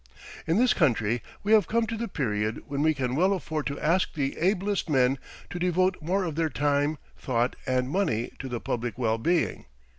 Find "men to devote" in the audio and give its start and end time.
4.89-6.01